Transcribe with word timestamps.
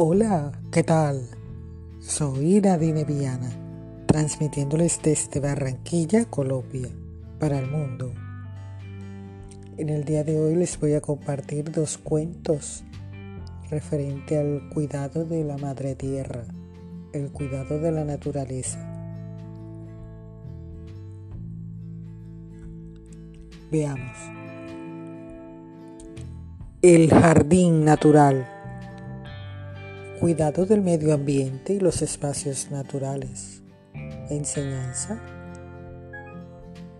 Hola, 0.00 0.52
¿qué 0.70 0.84
tal? 0.84 1.28
Soy 1.98 2.60
Nadine 2.60 3.02
Viana, 3.02 3.50
transmitiéndoles 4.06 5.02
desde 5.02 5.40
Barranquilla, 5.40 6.24
Colombia, 6.26 6.86
para 7.40 7.58
el 7.58 7.68
mundo. 7.68 8.12
En 9.76 9.88
el 9.88 10.04
día 10.04 10.22
de 10.22 10.38
hoy 10.38 10.54
les 10.54 10.78
voy 10.78 10.94
a 10.94 11.00
compartir 11.00 11.72
dos 11.72 11.98
cuentos 11.98 12.84
referente 13.70 14.38
al 14.38 14.68
cuidado 14.72 15.24
de 15.24 15.42
la 15.42 15.58
madre 15.58 15.96
tierra, 15.96 16.44
el 17.12 17.32
cuidado 17.32 17.80
de 17.80 17.90
la 17.90 18.04
naturaleza. 18.04 18.78
Veamos. 23.72 24.16
El 26.82 27.10
jardín 27.10 27.84
natural 27.84 28.57
Cuidado 30.20 30.66
del 30.66 30.82
medio 30.82 31.14
ambiente 31.14 31.74
y 31.74 31.78
los 31.78 32.02
espacios 32.02 32.72
naturales. 32.72 33.62
Enseñanza. 34.28 35.22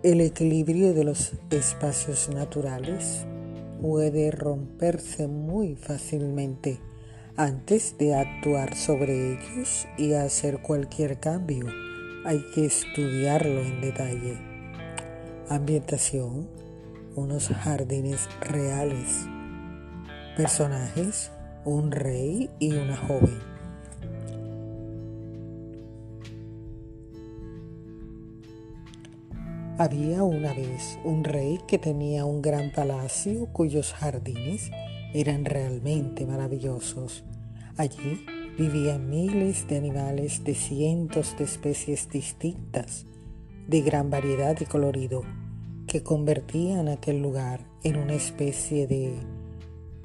El 0.05 0.21
equilibrio 0.21 0.95
de 0.95 1.03
los 1.03 1.33
espacios 1.51 2.29
naturales 2.33 3.27
puede 3.83 4.31
romperse 4.31 5.27
muy 5.27 5.75
fácilmente 5.75 6.79
antes 7.37 7.99
de 7.99 8.15
actuar 8.15 8.77
sobre 8.77 9.33
ellos 9.33 9.89
y 9.97 10.13
hacer 10.13 10.63
cualquier 10.63 11.19
cambio. 11.19 11.67
Hay 12.25 12.41
que 12.55 12.67
estudiarlo 12.67 13.63
en 13.63 13.81
detalle. 13.81 14.39
Ambientación. 15.49 16.49
Unos 17.17 17.49
jardines 17.49 18.29
reales. 18.43 19.27
Personajes 20.37 21.33
un 21.69 21.91
rey 21.91 22.49
y 22.59 22.73
una 22.73 22.97
joven. 22.97 23.39
Había 29.77 30.23
una 30.25 30.55
vez 30.55 30.99
un 31.05 31.25
rey 31.25 31.61
que 31.69 31.79
tenía 31.79 32.25
un 32.25 32.41
gran 32.41 32.73
palacio 32.73 33.47
cuyos 33.53 33.93
jardines 33.93 34.71
eran 35.13 35.45
realmente 35.45 36.27
maravillosos. 36.27 37.25
Allí 37.77 38.25
vivían 38.59 39.11
miles 39.11 39.69
de 39.69 39.77
animales 39.77 40.43
de 40.45 40.55
cientos 40.55 41.37
de 41.39 41.45
especies 41.45 42.09
distintas, 42.09 43.05
de 43.69 43.83
gran 43.83 44.09
variedad 44.09 44.57
y 44.59 44.65
colorido, 44.65 45.23
que 45.87 46.03
convertían 46.03 46.89
aquel 46.89 47.21
lugar 47.21 47.61
en 47.85 47.99
una 47.99 48.15
especie 48.15 48.87
de 48.87 49.15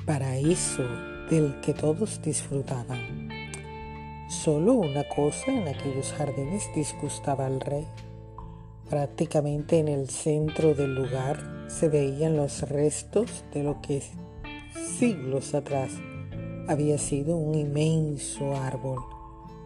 paraíso 0.05 1.12
del 1.33 1.59
que 1.61 1.73
todos 1.73 2.21
disfrutaban. 2.21 3.27
Solo 4.29 4.73
una 4.73 5.03
cosa 5.09 5.51
en 5.51 5.67
aquellos 5.67 6.13
jardines 6.13 6.69
disgustaba 6.75 7.47
al 7.47 7.59
rey. 7.59 7.87
Prácticamente 8.87 9.79
en 9.79 9.87
el 9.87 10.09
centro 10.09 10.75
del 10.75 10.93
lugar 10.93 11.65
se 11.69 11.89
veían 11.89 12.37
los 12.37 12.69
restos 12.69 13.45
de 13.51 13.63
lo 13.63 13.81
que 13.81 14.03
siglos 14.99 15.55
atrás 15.55 15.89
había 16.67 16.99
sido 16.99 17.35
un 17.35 17.55
inmenso 17.55 18.55
árbol, 18.55 18.99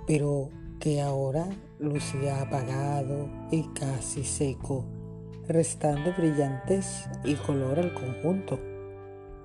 pero 0.05 0.49
que 0.79 1.01
ahora 1.01 1.49
lucía 1.79 2.43
apagado 2.43 3.27
y 3.51 3.63
casi 3.73 4.23
seco, 4.23 4.85
restando 5.49 6.13
brillantes 6.17 7.09
y 7.25 7.35
color 7.35 7.77
al 7.79 7.93
conjunto. 7.93 8.57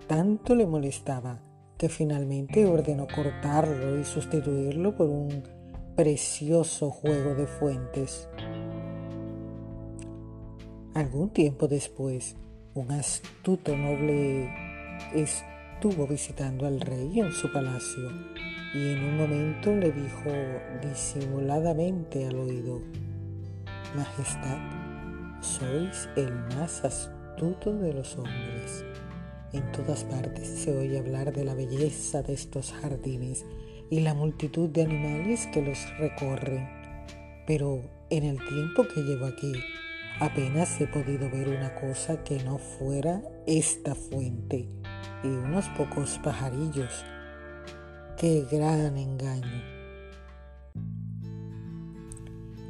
Tanto 0.07 0.55
le 0.55 0.69
molestaba 0.69 1.52
finalmente 1.89 2.67
ordenó 2.67 3.07
cortarlo 3.07 3.99
y 3.99 4.05
sustituirlo 4.05 4.97
por 4.97 5.09
un 5.09 5.43
precioso 5.97 6.91
juego 6.91 7.35
de 7.35 7.47
fuentes. 7.47 8.29
Algún 10.95 11.31
tiempo 11.31 11.69
después, 11.69 12.37
un 12.75 12.91
astuto 12.93 13.77
noble 13.77 14.51
estuvo 15.15 16.07
visitando 16.07 16.67
al 16.67 16.81
rey 16.81 17.21
en 17.21 17.33
su 17.33 17.51
palacio 17.53 18.11
y 18.75 18.93
en 18.93 19.05
un 19.05 19.17
momento 19.17 19.75
le 19.75 19.91
dijo 19.93 20.31
disimuladamente 20.83 22.27
al 22.27 22.39
oído, 22.39 22.81
Majestad, 23.95 24.59
sois 25.41 26.09
el 26.17 26.33
más 26.57 26.85
astuto 26.85 27.75
de 27.75 27.93
los 27.93 28.17
hombres. 28.17 28.85
En 29.53 29.71
todas 29.71 30.05
partes 30.05 30.49
se 30.49 30.75
oye 30.75 30.99
hablar 30.99 31.31
de 31.33 31.45
la 31.45 31.55
belleza 31.55 32.23
de 32.23 32.33
estos 32.33 32.73
jardines 32.73 33.45
y 33.91 34.01
la 34.01 34.15
multitud 34.15 34.71
de 34.71 34.83
animales 34.83 35.47
que 35.53 35.61
los 35.61 35.79
recorren. 35.99 36.67
Pero 37.47 37.83
en 38.09 38.25
el 38.25 38.39
tiempo 38.39 38.85
que 38.89 39.03
llevo 39.03 39.27
aquí, 39.27 39.53
apenas 40.21 40.81
he 40.81 40.87
podido 40.87 41.29
ver 41.31 41.51
una 41.51 41.75
cosa 41.75 42.25
que 42.25 42.43
no 42.43 42.57
fuera 42.57 43.23
esta 43.47 43.95
fuente 43.95 44.71
y 45.23 45.27
unos 45.27 45.69
pocos 45.77 46.19
pajarillos. 46.25 47.05
¡Qué 48.17 48.47
gran 48.51 48.97
engaño! 48.97 49.63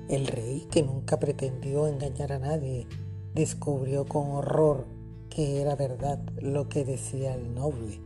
El 0.09 0.27
rey, 0.27 0.67
que 0.69 0.83
nunca 0.83 1.21
pretendió 1.21 1.87
engañar 1.87 2.33
a 2.33 2.39
nadie, 2.41 2.89
descubrió 3.35 4.05
con 4.05 4.33
horror 4.33 5.02
que 5.35 5.63
era 5.63 5.77
verdad 5.77 6.19
lo 6.43 6.69
que 6.69 6.85
decía 6.85 7.35
el 7.35 7.55
noble. 7.55 8.01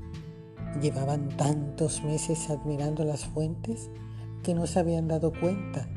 Llevaban 0.80 1.28
tantos 1.36 2.04
meses 2.04 2.50
admirando 2.50 3.04
las 3.04 3.24
fuentes 3.24 3.90
que 4.44 4.54
no 4.54 4.66
se 4.66 4.78
habían 4.78 5.08
dado 5.08 5.32
cuenta 5.32 5.88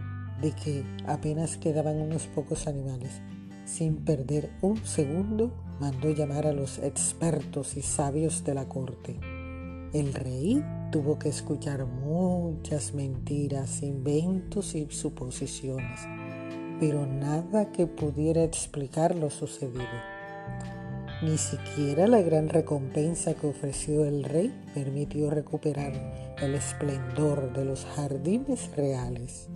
de 0.41 0.53
que 0.53 0.83
apenas 1.05 1.57
quedaban 1.57 1.97
unos 1.97 2.25
pocos 2.27 2.65
animales. 2.67 3.21
Sin 3.65 3.97
perder 3.97 4.49
un 4.61 4.77
segundo, 4.77 5.53
mandó 5.79 6.09
llamar 6.09 6.47
a 6.47 6.53
los 6.53 6.79
expertos 6.79 7.77
y 7.77 7.83
sabios 7.83 8.43
de 8.43 8.55
la 8.55 8.67
corte. 8.67 9.19
El 9.93 10.15
rey 10.15 10.63
tuvo 10.91 11.19
que 11.19 11.29
escuchar 11.29 11.85
muchas 11.85 12.95
mentiras, 12.95 13.83
inventos 13.83 14.73
y 14.73 14.87
suposiciones, 14.89 15.99
pero 16.79 17.05
nada 17.05 17.71
que 17.71 17.85
pudiera 17.85 18.43
explicar 18.43 19.15
lo 19.15 19.29
sucedido. 19.29 20.18
Ni 21.21 21.37
siquiera 21.37 22.07
la 22.07 22.21
gran 22.21 22.47
recompensa 22.47 23.33
que 23.33 23.47
ofreció 23.47 24.05
el 24.05 24.23
rey 24.23 24.53
permitió 24.73 25.29
recuperar 25.29 25.91
el 26.41 26.55
esplendor 26.55 27.51
de 27.51 27.65
los 27.65 27.83
jardines 27.83 28.73
reales. 28.77 29.49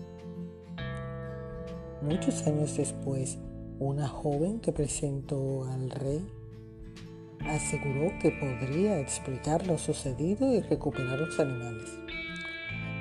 Muchos 2.02 2.46
años 2.48 2.76
después, 2.76 3.38
una 3.80 4.10
joven 4.10 4.60
que 4.60 4.74
presentó 4.74 5.64
al 5.64 5.90
rey 5.90 6.28
aseguró 7.48 8.12
que 8.22 8.32
podría 8.32 9.00
explicar 9.00 9.66
lo 9.66 9.78
sucedido 9.78 10.52
y 10.52 10.60
recuperar 10.60 11.18
los 11.18 11.40
animales. 11.40 11.90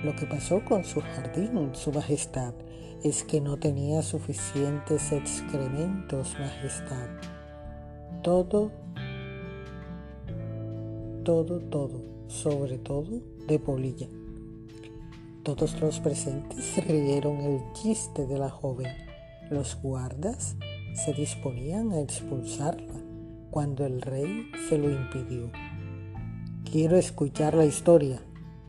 Lo 0.05 0.15
que 0.15 0.27
pasó 0.27 0.65
con 0.65 0.85
su 0.85 1.01
jardín, 1.01 1.71
su 1.75 1.91
majestad, 1.91 2.55
es 3.03 3.25
que 3.25 3.41
no 3.41 3.57
tenía 3.57 4.03
suficientes 4.03 5.11
excrementos, 5.11 6.37
majestad 6.39 7.09
todo, 8.23 8.71
todo, 11.25 11.61
todo, 11.61 12.03
sobre 12.29 12.79
todo 12.79 13.21
de 13.49 13.59
polilla. 13.59 14.09
Todos 15.43 15.81
los 15.81 15.99
presentes 15.99 16.87
rieron 16.87 17.39
el 17.39 17.61
chiste 17.73 18.27
de 18.27 18.39
la 18.39 18.49
joven. 18.49 18.87
Los 19.51 19.81
guardas 19.83 20.57
se 20.95 21.13
disponían 21.13 21.91
a 21.93 22.01
expulsarla 22.01 22.95
cuando 23.51 23.85
el 23.85 24.01
rey 24.01 24.51
se 24.69 24.79
lo 24.79 24.89
impidió. 24.89 25.51
Quiero 26.65 26.97
escuchar 26.97 27.55
la 27.55 27.65
historia. 27.65 28.23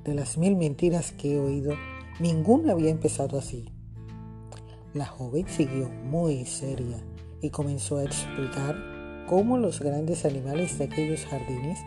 De 0.03 0.13
las 0.13 0.38
mil 0.38 0.57
mentiras 0.57 1.13
que 1.13 1.35
he 1.35 1.39
oído, 1.39 1.75
ninguna 2.19 2.73
había 2.73 2.89
empezado 2.89 3.38
así. 3.38 3.69
La 4.94 5.05
joven 5.05 5.47
siguió 5.47 5.89
muy 5.89 6.45
seria 6.45 6.97
y 7.41 7.50
comenzó 7.50 7.97
a 7.97 8.03
explicar 8.03 8.92
cómo 9.27 9.57
los 9.57 9.79
grandes 9.79 10.25
animales 10.25 10.77
de 10.77 10.85
aquellos 10.85 11.25
jardines 11.25 11.79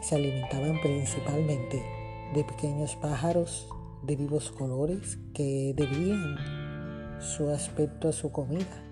se 0.00 0.16
alimentaban 0.16 0.80
principalmente 0.80 1.82
de 2.34 2.44
pequeños 2.44 2.96
pájaros 2.96 3.68
de 4.02 4.16
vivos 4.16 4.50
colores 4.50 5.18
que 5.32 5.72
debían 5.74 6.36
su 7.20 7.48
aspecto 7.48 8.08
a 8.08 8.12
su 8.12 8.30
comida, 8.30 8.82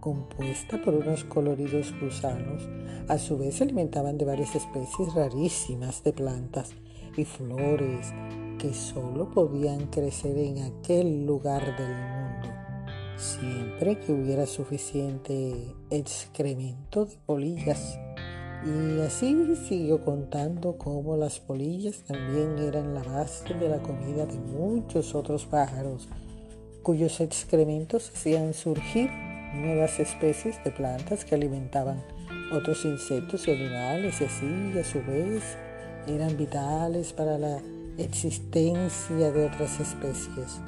compuesta 0.00 0.80
por 0.82 0.94
unos 0.94 1.24
coloridos 1.24 1.94
gusanos. 2.00 2.68
A 3.08 3.18
su 3.18 3.38
vez 3.38 3.56
se 3.56 3.64
alimentaban 3.64 4.18
de 4.18 4.26
varias 4.26 4.54
especies 4.54 5.14
rarísimas 5.14 6.04
de 6.04 6.12
plantas 6.12 6.72
y 7.16 7.24
flores 7.24 8.12
que 8.58 8.74
solo 8.74 9.30
podían 9.30 9.86
crecer 9.86 10.36
en 10.36 10.62
aquel 10.64 11.24
lugar 11.24 11.76
del 11.76 11.94
mundo 11.94 12.17
siempre 13.18 13.98
que 13.98 14.12
hubiera 14.12 14.46
suficiente 14.46 15.74
excremento 15.90 17.04
de 17.04 17.16
polillas 17.26 17.98
Y 18.64 19.00
así 19.00 19.56
siguió 19.68 20.04
contando 20.04 20.78
cómo 20.78 21.16
las 21.16 21.40
polillas 21.40 22.02
también 22.06 22.58
eran 22.58 22.94
la 22.94 23.02
base 23.02 23.54
de 23.54 23.68
la 23.68 23.78
comida 23.78 24.26
de 24.26 24.38
muchos 24.38 25.14
otros 25.14 25.46
pájaros, 25.46 26.08
cuyos 26.82 27.20
excrementos 27.20 28.10
hacían 28.14 28.54
surgir 28.54 29.10
nuevas 29.54 29.98
especies 30.00 30.62
de 30.64 30.70
plantas 30.70 31.24
que 31.24 31.34
alimentaban 31.34 32.02
otros 32.52 32.84
insectos 32.84 33.46
y 33.46 33.52
animales 33.52 34.20
y 34.20 34.24
así 34.24 34.78
a 34.78 34.84
su 34.84 35.02
vez 35.02 35.42
eran 36.06 36.36
vitales 36.36 37.12
para 37.12 37.38
la 37.38 37.60
existencia 37.96 39.30
de 39.30 39.46
otras 39.46 39.80
especies. 39.80 40.60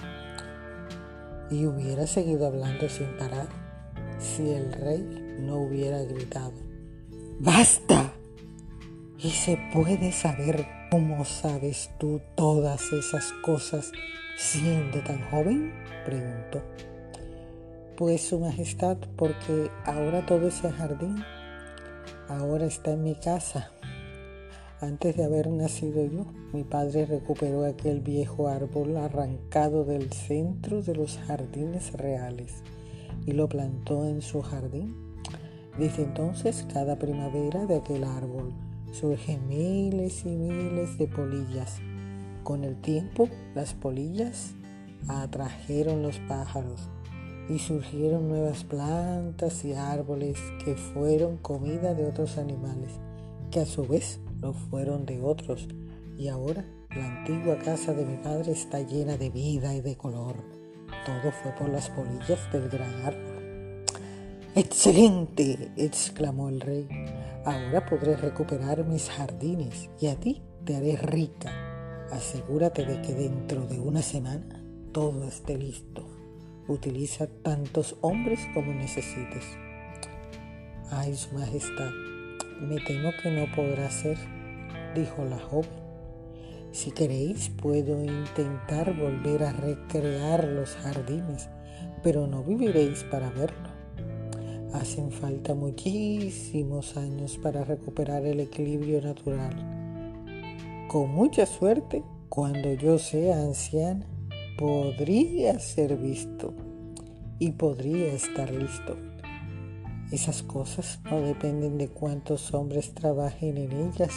Y 1.50 1.66
hubiera 1.66 2.06
seguido 2.06 2.46
hablando 2.46 2.88
sin 2.88 3.16
parar 3.16 3.48
si 4.18 4.50
el 4.50 4.72
rey 4.72 5.38
no 5.40 5.62
hubiera 5.62 6.02
gritado, 6.02 6.52
¡Basta! 7.38 8.12
¿Y 9.18 9.30
se 9.30 9.58
puede 9.72 10.12
saber 10.12 10.66
cómo 10.90 11.24
sabes 11.24 11.90
tú 11.98 12.20
todas 12.36 12.92
esas 12.92 13.32
cosas 13.42 13.92
siendo 14.36 15.00
tan 15.00 15.22
joven? 15.30 15.72
preguntó. 16.04 16.62
Pues 17.96 18.22
su 18.22 18.40
majestad, 18.40 18.98
porque 19.16 19.70
ahora 19.84 20.24
todo 20.26 20.48
ese 20.48 20.70
jardín 20.70 21.22
ahora 22.28 22.66
está 22.66 22.92
en 22.92 23.04
mi 23.04 23.14
casa. 23.14 23.72
Antes 24.80 25.14
de 25.14 25.24
haber 25.24 25.50
nacido 25.50 26.06
yo, 26.06 26.24
mi 26.54 26.64
padre 26.64 27.04
recuperó 27.04 27.66
aquel 27.66 28.00
viejo 28.00 28.48
árbol 28.48 28.96
arrancado 28.96 29.84
del 29.84 30.10
centro 30.10 30.80
de 30.80 30.94
los 30.94 31.18
jardines 31.18 31.92
reales 31.92 32.62
y 33.26 33.32
lo 33.32 33.46
plantó 33.46 34.06
en 34.06 34.22
su 34.22 34.40
jardín. 34.40 34.96
Desde 35.78 36.04
entonces, 36.04 36.66
cada 36.72 36.98
primavera 36.98 37.66
de 37.66 37.76
aquel 37.76 38.04
árbol 38.04 38.54
surgen 38.90 39.46
miles 39.48 40.24
y 40.24 40.30
miles 40.30 40.96
de 40.96 41.08
polillas. 41.08 41.76
Con 42.42 42.64
el 42.64 42.80
tiempo, 42.80 43.28
las 43.54 43.74
polillas 43.74 44.54
atrajeron 45.08 46.00
los 46.00 46.18
pájaros 46.20 46.88
y 47.50 47.58
surgieron 47.58 48.28
nuevas 48.28 48.64
plantas 48.64 49.62
y 49.62 49.74
árboles 49.74 50.38
que 50.64 50.74
fueron 50.74 51.36
comida 51.36 51.92
de 51.92 52.06
otros 52.06 52.38
animales, 52.38 52.92
que 53.50 53.60
a 53.60 53.66
su 53.66 53.86
vez 53.86 54.20
lo 54.40 54.52
fueron 54.52 55.06
de 55.06 55.20
otros. 55.20 55.68
Y 56.16 56.28
ahora 56.28 56.64
la 56.90 57.06
antigua 57.06 57.58
casa 57.58 57.94
de 57.94 58.04
mi 58.04 58.16
padre 58.16 58.52
está 58.52 58.80
llena 58.80 59.16
de 59.16 59.30
vida 59.30 59.74
y 59.74 59.80
de 59.80 59.96
color. 59.96 60.36
Todo 61.06 61.32
fue 61.32 61.52
por 61.52 61.68
las 61.68 61.88
polillas 61.90 62.52
del 62.52 62.68
gran 62.68 62.92
árbol. 63.04 63.84
¡Excelente! 64.54 65.72
exclamó 65.76 66.48
el 66.48 66.60
rey. 66.60 66.88
Ahora 67.44 67.86
podré 67.86 68.16
recuperar 68.16 68.84
mis 68.84 69.08
jardines 69.08 69.88
y 70.00 70.08
a 70.08 70.16
ti 70.16 70.42
te 70.64 70.76
haré 70.76 70.96
rica. 70.96 71.50
Asegúrate 72.10 72.84
de 72.84 73.00
que 73.00 73.14
dentro 73.14 73.66
de 73.66 73.78
una 73.78 74.02
semana 74.02 74.62
todo 74.92 75.24
esté 75.24 75.56
listo. 75.56 76.04
Utiliza 76.66 77.28
tantos 77.28 77.96
hombres 78.00 78.40
como 78.52 78.74
necesites. 78.74 79.44
Ay, 80.90 81.14
Su 81.14 81.34
Majestad, 81.36 81.90
me 82.60 82.78
temo 82.80 83.10
que 83.22 83.30
no 83.30 83.46
podrá 83.54 83.90
ser, 83.90 84.18
dijo 84.94 85.24
la 85.24 85.38
joven. 85.38 85.80
Si 86.72 86.92
queréis, 86.92 87.48
puedo 87.50 88.02
intentar 88.04 88.96
volver 88.96 89.42
a 89.42 89.52
recrear 89.52 90.44
los 90.44 90.76
jardines, 90.76 91.48
pero 92.02 92.26
no 92.26 92.44
viviréis 92.44 93.02
para 93.04 93.30
verlo. 93.30 93.70
Hacen 94.72 95.10
falta 95.10 95.54
muchísimos 95.54 96.96
años 96.96 97.38
para 97.42 97.64
recuperar 97.64 98.24
el 98.24 98.38
equilibrio 98.38 99.02
natural. 99.02 99.54
Con 100.86 101.10
mucha 101.10 101.44
suerte, 101.44 102.04
cuando 102.28 102.72
yo 102.74 102.98
sea 102.98 103.42
anciana, 103.42 104.06
podría 104.56 105.58
ser 105.58 105.96
visto 105.96 106.54
y 107.40 107.50
podría 107.52 108.12
estar 108.12 108.52
listo. 108.52 109.09
Esas 110.10 110.42
cosas 110.42 110.98
no 111.04 111.20
dependen 111.20 111.78
de 111.78 111.88
cuántos 111.88 112.52
hombres 112.52 112.94
trabajen 112.94 113.56
en 113.56 113.72
ellas. 113.72 114.12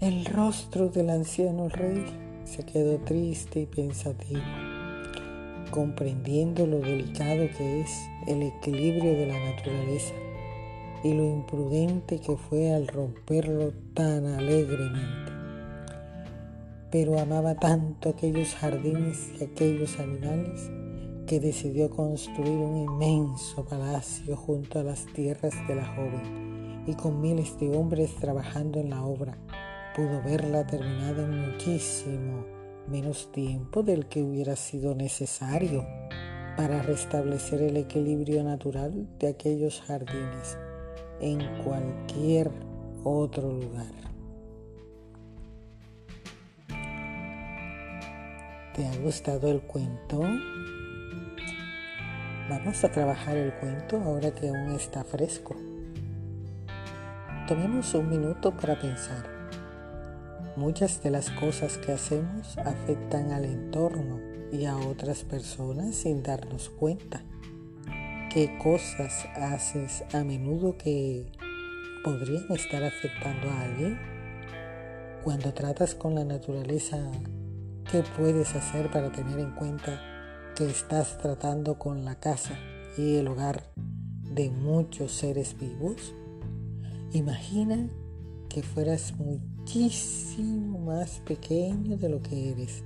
El 0.00 0.24
rostro 0.24 0.88
del 0.88 1.10
anciano 1.10 1.68
rey 1.68 2.06
se 2.44 2.64
quedó 2.64 2.98
triste 2.98 3.60
y 3.60 3.66
pensativo, 3.66 4.40
comprendiendo 5.70 6.66
lo 6.66 6.78
delicado 6.78 7.46
que 7.58 7.82
es 7.82 7.90
el 8.26 8.42
equilibrio 8.42 9.12
de 9.12 9.26
la 9.26 9.38
naturaleza 9.38 10.14
y 11.04 11.12
lo 11.12 11.24
imprudente 11.24 12.20
que 12.20 12.36
fue 12.36 12.72
al 12.72 12.88
romperlo 12.88 13.72
tan 13.94 14.26
alegremente 14.26 15.40
pero 16.90 17.20
amaba 17.20 17.54
tanto 17.54 18.08
aquellos 18.08 18.54
jardines 18.54 19.30
y 19.38 19.44
aquellos 19.44 19.98
animales 20.00 20.70
que 21.30 21.38
decidió 21.38 21.88
construir 21.90 22.58
un 22.58 22.76
inmenso 22.76 23.64
palacio 23.64 24.36
junto 24.36 24.80
a 24.80 24.82
las 24.82 25.06
tierras 25.14 25.54
de 25.68 25.76
la 25.76 25.86
joven 25.86 26.82
y 26.88 26.94
con 26.94 27.20
miles 27.20 27.56
de 27.60 27.70
hombres 27.70 28.16
trabajando 28.16 28.80
en 28.80 28.90
la 28.90 29.04
obra 29.04 29.38
pudo 29.94 30.20
verla 30.24 30.66
terminada 30.66 31.22
en 31.22 31.52
muchísimo 31.52 32.44
menos 32.88 33.30
tiempo 33.30 33.84
del 33.84 34.08
que 34.08 34.24
hubiera 34.24 34.56
sido 34.56 34.96
necesario 34.96 35.86
para 36.56 36.82
restablecer 36.82 37.62
el 37.62 37.76
equilibrio 37.76 38.42
natural 38.42 39.08
de 39.20 39.28
aquellos 39.28 39.82
jardines 39.82 40.58
en 41.20 41.38
cualquier 41.62 42.50
otro 43.04 43.52
lugar. 43.52 43.94
¿Te 48.74 48.84
ha 48.84 48.96
gustado 49.04 49.48
el 49.48 49.60
cuento? 49.60 50.22
Vamos 52.50 52.82
a 52.82 52.90
trabajar 52.90 53.36
el 53.36 53.52
cuento 53.54 54.02
ahora 54.02 54.32
que 54.32 54.48
aún 54.48 54.72
está 54.72 55.04
fresco. 55.04 55.54
Tomemos 57.46 57.94
un 57.94 58.08
minuto 58.08 58.56
para 58.56 58.76
pensar. 58.76 59.24
Muchas 60.56 61.00
de 61.00 61.12
las 61.12 61.30
cosas 61.30 61.78
que 61.78 61.92
hacemos 61.92 62.58
afectan 62.58 63.30
al 63.30 63.44
entorno 63.44 64.18
y 64.50 64.64
a 64.64 64.76
otras 64.76 65.22
personas 65.22 65.94
sin 65.94 66.24
darnos 66.24 66.70
cuenta. 66.70 67.22
¿Qué 68.34 68.58
cosas 68.60 69.26
haces 69.36 70.02
a 70.12 70.24
menudo 70.24 70.76
que 70.76 71.30
podrían 72.02 72.50
estar 72.50 72.82
afectando 72.82 73.48
a 73.48 73.60
alguien? 73.60 73.96
Cuando 75.22 75.54
tratas 75.54 75.94
con 75.94 76.16
la 76.16 76.24
naturaleza 76.24 76.98
¿Qué 77.90 78.04
puedes 78.16 78.54
hacer 78.54 78.88
para 78.88 79.10
tener 79.10 79.40
en 79.40 79.50
cuenta 79.50 80.00
que 80.60 80.68
estás 80.68 81.16
tratando 81.16 81.78
con 81.78 82.04
la 82.04 82.16
casa 82.16 82.58
y 82.98 83.16
el 83.16 83.28
hogar 83.28 83.72
de 84.34 84.50
muchos 84.50 85.10
seres 85.10 85.56
vivos? 85.58 86.14
Imagina 87.12 87.88
que 88.50 88.62
fueras 88.62 89.14
muchísimo 89.16 90.78
más 90.80 91.20
pequeño 91.20 91.96
de 91.96 92.10
lo 92.10 92.20
que 92.20 92.50
eres. 92.50 92.84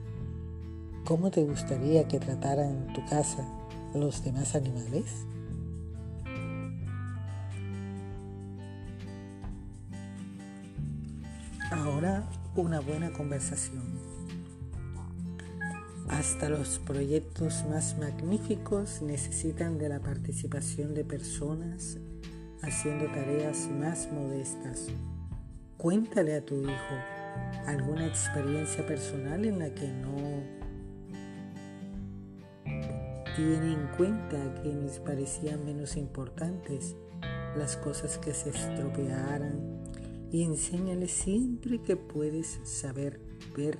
¿Cómo 1.04 1.33
te 1.33 1.43
gustaría 1.43 2.07
que 2.07 2.21
trataran 2.21 2.93
tu 2.93 3.04
casa 3.07 3.45
los 3.93 4.23
demás 4.23 4.54
animales? 4.54 5.26
Ahora 11.73 12.23
una 12.54 12.78
buena 12.78 13.12
conversación. 13.12 13.83
Hasta 16.08 16.50
los 16.50 16.78
proyectos 16.80 17.64
más 17.68 17.96
magníficos 17.99 19.00
necesitan 19.00 19.78
de 19.78 19.88
la 19.88 20.00
participación 20.00 20.94
de 20.94 21.04
personas 21.04 21.99
haciendo 22.62 23.06
tareas 23.06 23.68
más 23.68 24.08
modestas. 24.12 24.88
Cuéntale 25.78 26.34
a 26.34 26.44
tu 26.44 26.61
hijo 26.61 26.94
alguna 27.66 28.06
experiencia 28.06 28.87
personal 28.87 29.44
en 29.44 29.58
la 29.58 29.75
que 29.75 29.88
no 29.88 30.64
tiene 33.37 33.73
en 33.73 33.87
cuenta 33.96 34.42
a 34.42 34.62
quienes 34.62 34.99
parecían 35.00 35.64
menos 35.64 35.96
importantes, 35.96 36.94
las 37.56 37.76
cosas 37.76 38.18
que 38.18 38.32
se 38.32 38.50
estropearan 38.50 39.82
y 40.30 40.44
enséñale 40.44 41.08
siempre 41.08 41.80
que 41.80 41.96
puedes 41.96 42.61
saber 42.64 43.20
ver 43.56 43.78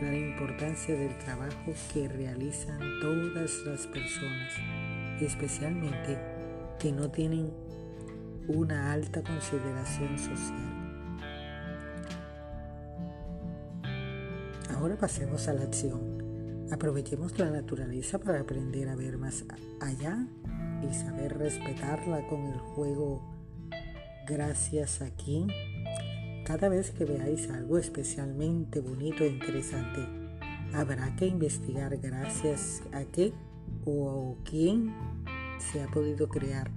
la 0.00 0.14
importancia 0.14 0.94
del 0.94 1.16
trabajo 1.18 1.72
que 1.92 2.08
realizan 2.08 2.78
todas 3.00 3.62
las 3.64 3.86
personas, 3.86 4.52
especialmente 5.20 6.18
que 6.78 6.92
no 6.92 7.10
tienen 7.10 7.50
una 8.48 8.92
alta 8.92 9.22
consideración 9.22 10.18
social. 10.18 10.76
Ahora 14.74 14.96
pasemos 14.96 15.48
a 15.48 15.54
la 15.54 15.62
acción. 15.62 16.66
Aprovechemos 16.70 17.38
la 17.38 17.50
naturaleza 17.50 18.18
para 18.18 18.40
aprender 18.40 18.88
a 18.88 18.96
ver 18.96 19.16
más 19.16 19.44
allá 19.80 20.26
y 20.82 20.92
saber 20.92 21.38
respetarla 21.38 22.26
con 22.28 22.42
el 22.46 22.58
juego 22.58 23.22
gracias 24.26 25.00
aquí. 25.00 25.46
Cada 26.46 26.68
vez 26.68 26.92
que 26.92 27.04
veáis 27.04 27.50
algo 27.50 27.76
especialmente 27.76 28.78
bonito 28.78 29.24
e 29.24 29.30
interesante, 29.30 29.98
habrá 30.72 31.16
que 31.16 31.26
investigar 31.26 31.96
gracias 31.96 32.84
a 32.92 33.02
qué 33.02 33.32
o 33.84 34.36
quién 34.44 34.94
se 35.58 35.82
ha 35.82 35.88
podido 35.88 36.28
crear. 36.28 36.70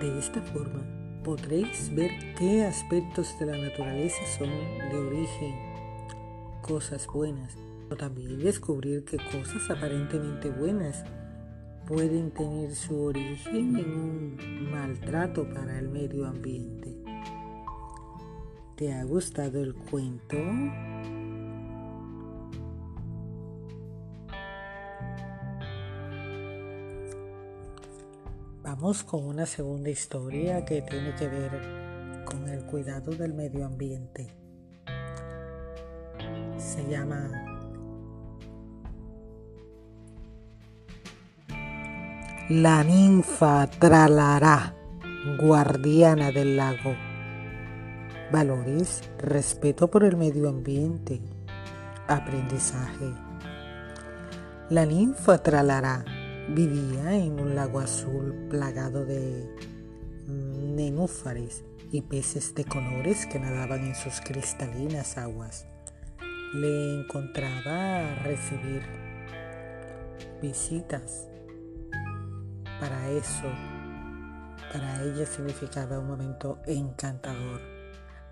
De 0.00 0.16
esta 0.16 0.42
forma 0.42 0.86
podréis 1.24 1.92
ver 1.92 2.12
qué 2.38 2.66
aspectos 2.66 3.36
de 3.40 3.46
la 3.46 3.58
naturaleza 3.58 4.24
son 4.38 4.48
de 4.48 4.96
origen, 4.96 5.56
cosas 6.62 7.04
buenas, 7.08 7.58
o 7.90 7.96
también 7.96 8.38
descubrir 8.38 9.04
qué 9.04 9.16
cosas 9.16 9.68
aparentemente 9.68 10.50
buenas 10.50 11.02
pueden 11.88 12.30
tener 12.32 12.74
su 12.74 13.00
origen 13.00 13.74
en 13.78 13.90
un 13.90 14.70
maltrato 14.70 15.48
para 15.48 15.78
el 15.78 15.88
medio 15.88 16.26
ambiente. 16.26 16.94
¿Te 18.76 18.92
ha 18.92 19.02
gustado 19.04 19.62
el 19.62 19.74
cuento? 19.74 20.36
Vamos 28.62 29.02
con 29.02 29.24
una 29.24 29.46
segunda 29.46 29.88
historia 29.88 30.66
que 30.66 30.82
tiene 30.82 31.14
que 31.14 31.26
ver 31.26 32.24
con 32.26 32.46
el 32.50 32.66
cuidado 32.66 33.12
del 33.12 33.32
medio 33.32 33.64
ambiente. 33.64 34.28
Se 36.58 36.86
llama 36.86 37.47
La 42.50 42.82
ninfa 42.82 43.66
tralará, 43.66 44.74
guardiana 45.38 46.32
del 46.32 46.56
lago. 46.56 46.96
Valores, 48.32 49.02
respeto 49.18 49.90
por 49.90 50.02
el 50.02 50.16
medio 50.16 50.48
ambiente, 50.48 51.20
aprendizaje. 52.06 53.12
La 54.70 54.86
ninfa 54.86 55.42
tralará 55.42 56.06
vivía 56.48 57.18
en 57.18 57.38
un 57.38 57.54
lago 57.54 57.80
azul 57.80 58.32
plagado 58.48 59.04
de 59.04 59.46
nenúfares 60.26 61.64
y 61.92 62.00
peces 62.00 62.54
de 62.54 62.64
colores 62.64 63.26
que 63.26 63.38
nadaban 63.38 63.84
en 63.84 63.94
sus 63.94 64.22
cristalinas 64.22 65.18
aguas. 65.18 65.66
Le 66.54 67.00
encontraba 67.00 68.14
recibir 68.24 68.80
visitas 70.40 71.27
para 72.80 73.08
eso, 73.10 73.48
para 74.72 75.02
ella 75.02 75.26
significaba 75.26 75.98
un 75.98 76.08
momento 76.08 76.58
encantador. 76.66 77.60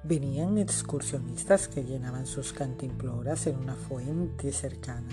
Venían 0.03 0.59
excursionistas 0.59 1.67
que 1.69 1.85
llenaban 1.85 2.27
sus 2.27 2.53
cantimploras 2.53 3.47
en 3.47 3.57
una 3.57 3.75
fuente 3.75 4.53
cercana 4.53 5.09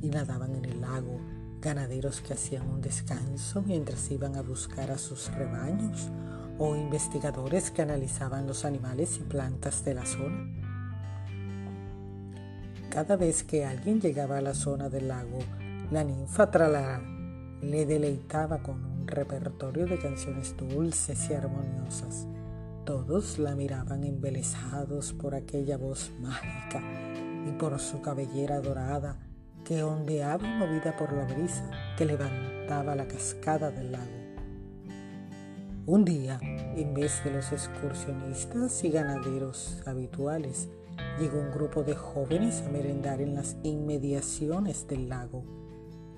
y 0.00 0.08
nadaban 0.08 0.54
en 0.54 0.64
el 0.64 0.80
lago, 0.80 1.20
ganaderos 1.60 2.20
que 2.20 2.34
hacían 2.34 2.68
un 2.68 2.80
descanso 2.80 3.62
mientras 3.62 4.10
iban 4.10 4.36
a 4.36 4.42
buscar 4.42 4.90
a 4.90 4.98
sus 4.98 5.30
rebaños 5.34 6.08
o 6.58 6.76
investigadores 6.76 7.70
que 7.70 7.82
analizaban 7.82 8.46
los 8.46 8.64
animales 8.64 9.18
y 9.18 9.24
plantas 9.24 9.84
de 9.84 9.94
la 9.94 10.06
zona. 10.06 10.58
Cada 12.90 13.16
vez 13.16 13.44
que 13.44 13.66
alguien 13.66 14.00
llegaba 14.00 14.38
a 14.38 14.42
la 14.42 14.54
zona 14.54 14.88
del 14.88 15.08
lago, 15.08 15.38
la 15.90 16.04
ninfa 16.04 16.50
le 17.62 17.86
deleitaba 17.86 18.62
con 18.62 18.84
un 18.84 19.08
repertorio 19.08 19.86
de 19.86 19.98
canciones 19.98 20.56
dulces 20.56 21.28
y 21.30 21.34
armoniosas. 21.34 22.26
Todos 22.84 23.38
la 23.38 23.54
miraban 23.54 24.04
embelesados 24.04 25.12
por 25.12 25.34
aquella 25.34 25.76
voz 25.76 26.12
mágica 26.20 26.82
y 27.46 27.52
por 27.58 27.78
su 27.80 28.00
cabellera 28.00 28.60
dorada 28.60 29.16
que 29.64 29.82
ondeaba 29.82 30.46
movida 30.46 30.96
por 30.96 31.12
la 31.12 31.24
brisa 31.24 31.70
que 31.96 32.06
levantaba 32.06 32.94
la 32.94 33.06
cascada 33.06 33.70
del 33.70 33.92
lago. 33.92 34.28
Un 35.86 36.04
día, 36.04 36.38
en 36.42 36.94
vez 36.94 37.22
de 37.24 37.32
los 37.32 37.50
excursionistas 37.50 38.84
y 38.84 38.90
ganaderos 38.90 39.82
habituales, 39.86 40.68
llegó 41.18 41.40
un 41.40 41.50
grupo 41.50 41.82
de 41.82 41.94
jóvenes 41.94 42.62
a 42.62 42.70
merendar 42.70 43.20
en 43.20 43.34
las 43.34 43.56
inmediaciones 43.62 44.86
del 44.86 45.08
lago 45.08 45.57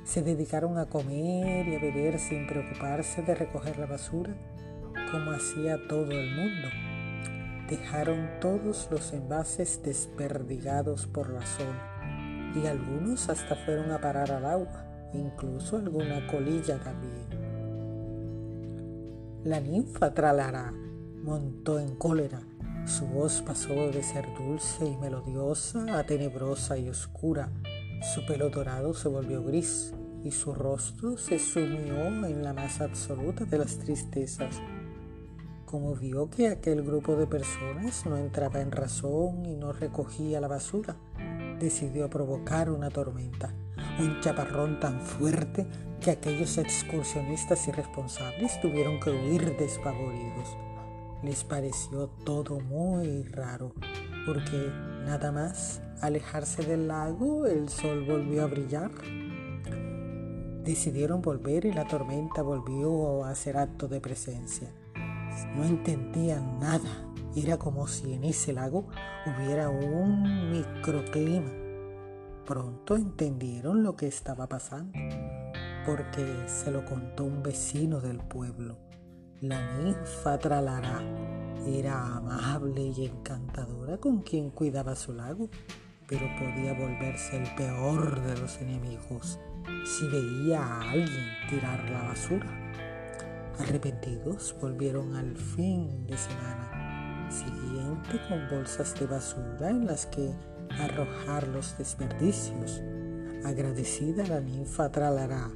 se 0.05 0.23
dedicaron 0.23 0.79
a 0.79 0.87
comer 0.87 1.69
y 1.69 1.77
a 1.77 1.79
beber 1.79 2.19
sin 2.19 2.47
preocuparse 2.47 3.23
de 3.23 3.35
recoger 3.35 3.79
la 3.79 3.87
basura 3.87 4.35
como 5.11 5.33
hacía 5.33 5.77
todo 5.89 6.11
el 6.11 6.31
mundo. 6.35 6.69
Dejaron 7.69 8.29
todos 8.41 8.89
los 8.91 9.13
envases 9.13 9.83
desperdigados 9.83 11.07
por 11.07 11.31
la 11.31 11.45
zona 11.45 12.53
y 12.55 12.67
algunos 12.67 13.29
hasta 13.29 13.55
fueron 13.55 13.93
a 13.93 14.01
parar 14.01 14.33
al 14.33 14.45
agua, 14.45 14.85
incluso 15.13 15.77
alguna 15.77 16.27
colilla 16.27 16.79
también. 16.79 17.29
La 19.45 19.61
ninfa 19.61 20.13
Tralará 20.13 20.73
montó 21.23 21.79
en 21.79 21.97
cólera. 21.97 22.41
Su 22.87 23.07
voz 23.07 23.43
pasó 23.43 23.75
de 23.91 24.03
ser 24.03 24.27
dulce 24.37 24.87
y 24.87 24.97
melodiosa 24.97 25.99
a 25.99 26.05
tenebrosa 26.05 26.77
y 26.77 26.89
oscura. 26.89 27.51
Su 28.01 28.25
pelo 28.25 28.49
dorado 28.49 28.95
se 28.95 29.09
volvió 29.09 29.43
gris 29.45 29.93
y 30.25 30.31
su 30.31 30.55
rostro 30.55 31.19
se 31.19 31.39
sumió 31.39 32.07
en 32.27 32.43
la 32.43 32.55
más 32.55 32.81
absoluta 32.81 33.45
de 33.45 33.59
las 33.59 33.79
tristezas. 33.79 34.63
Como 35.67 35.95
vio 35.95 36.31
que 36.31 36.49
aquel 36.49 36.83
grupo 36.83 37.15
de 37.17 37.27
personas 37.27 38.07
no 38.07 38.17
entraba 38.17 38.63
en 38.63 38.73
razón 38.73 39.45
y 39.45 39.55
no 39.55 39.73
recogía 39.73 40.41
la 40.41 40.49
basura, 40.49 40.97
decidió 41.59 42.09
provocar 42.09 42.71
una 42.71 42.89
tormenta, 42.89 43.55
un 43.99 44.19
chaparrón 44.21 44.81
tan 44.81 45.03
fuerte 45.03 45.67
que 46.01 46.11
aquellos 46.11 46.57
excursionistas 46.57 47.69
irresponsables 47.69 48.59
tuvieron 48.63 48.99
que 48.99 49.11
huir 49.11 49.57
despavoridos. 49.59 50.57
Les 51.23 51.45
pareció 51.45 52.09
todo 52.25 52.61
muy 52.61 53.25
raro, 53.25 53.75
porque 54.25 54.73
nada 55.05 55.33
más 55.33 55.81
alejarse 56.01 56.63
del 56.63 56.89
lago 56.89 57.47
el 57.47 57.69
sol 57.69 58.05
volvió 58.07 58.45
a 58.45 58.47
brillar 58.47 58.91
Decidieron 60.65 61.23
volver 61.23 61.65
y 61.65 61.73
la 61.73 61.87
tormenta 61.87 62.43
volvió 62.43 63.25
a 63.25 63.31
hacer 63.31 63.57
acto 63.57 63.89
de 63.89 64.01
presencia. 64.01 64.69
No 65.57 65.65
entendían 65.65 66.61
nada. 66.61 67.13
Era 67.35 67.57
como 67.57 67.87
si 67.87 68.13
en 68.13 68.25
ese 68.25 68.53
lago 68.53 68.87
hubiera 69.27 69.71
un 69.71 70.51
microclima. 70.51 71.51
Pronto 72.45 72.95
entendieron 72.95 73.83
lo 73.83 73.97
que 73.97 74.07
estaba 74.07 74.49
pasando, 74.49 74.99
porque 75.87 76.27
se 76.47 76.71
lo 76.71 76.85
contó 76.85 77.25
un 77.25 77.43
vecino 77.43 78.01
del 78.01 78.19
pueblo. 78.19 78.77
La 79.41 79.79
ninfa 79.79 80.39
Tralará 80.39 81.01
era 81.67 82.17
amable 82.17 82.83
y 82.97 83.07
encantadora 83.07 83.99
con 83.99 84.23
quien 84.23 84.51
cuidaba 84.51 84.97
su 84.97 85.13
lago, 85.13 85.49
pero 86.07 86.27
podía 86.39 86.73
volverse 86.73 87.37
el 87.37 87.55
peor 87.55 88.21
de 88.23 88.39
los 88.39 88.59
enemigos 88.59 89.39
si 89.85 90.07
veía 90.09 90.65
a 90.65 90.91
alguien 90.91 91.27
tirar 91.49 91.89
la 91.91 92.03
basura. 92.03 92.47
Arrepentidos 93.59 94.57
volvieron 94.61 95.15
al 95.15 95.37
fin 95.37 96.07
de 96.07 96.17
semana 96.17 97.29
siguiente 97.31 98.21
con 98.29 98.49
bolsas 98.51 98.99
de 98.99 99.07
basura 99.07 99.71
en 99.71 99.87
las 99.87 100.07
que 100.07 100.33
arrojar 100.79 101.47
los 101.49 101.77
desperdicios. 101.79 102.83
Agradecida 103.45 104.27
la 104.27 104.41
ninfa 104.41 104.91
Tralará 104.91 105.51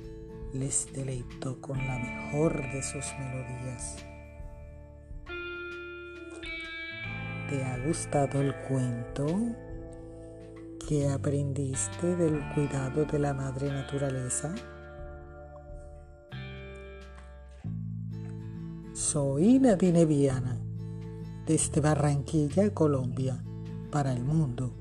les 0.52 0.86
deleitó 0.92 1.60
con 1.60 1.78
la 1.78 1.98
mejor 1.98 2.62
de 2.72 2.82
sus 2.82 3.04
melodías. 3.18 4.13
¿Te 7.54 7.64
ha 7.64 7.78
gustado 7.86 8.40
el 8.40 8.52
cuento? 8.66 9.26
¿Qué 10.88 11.08
aprendiste 11.08 12.16
del 12.16 12.40
cuidado 12.52 13.04
de 13.04 13.18
la 13.20 13.32
madre 13.32 13.70
naturaleza? 13.70 14.52
Soy 18.92 19.60
Nadine 19.60 20.04
Viana, 20.04 20.58
desde 21.46 21.80
Barranquilla, 21.80 22.74
Colombia, 22.74 23.40
para 23.92 24.12
el 24.12 24.24
mundo. 24.24 24.74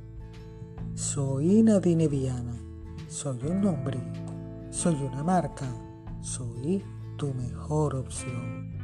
Soy 0.96 1.62
Nadine 1.62 2.08
Viana, 2.08 2.56
soy 3.08 3.38
un 3.46 3.62
nombre, 3.62 4.00
soy 4.72 4.96
una 4.96 5.24
marca, 5.24 5.68
soy 6.22 6.84
tu 7.18 7.36
mejor 7.36 7.98
opción. 7.98 8.83